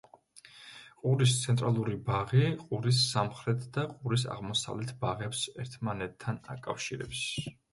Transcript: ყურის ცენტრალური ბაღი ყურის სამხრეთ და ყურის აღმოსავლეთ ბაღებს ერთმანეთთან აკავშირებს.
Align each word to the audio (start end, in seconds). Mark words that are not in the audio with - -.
ყურის 1.01 1.33
ცენტრალური 1.41 1.97
ბაღი 2.07 2.47
ყურის 2.61 3.03
სამხრეთ 3.09 3.67
და 3.77 3.85
ყურის 3.93 4.25
აღმოსავლეთ 4.37 4.95
ბაღებს 5.05 5.45
ერთმანეთთან 5.67 6.45
აკავშირებს. 6.57 7.25